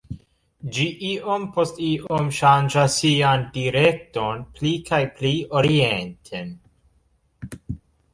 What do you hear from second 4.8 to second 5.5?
kaj pli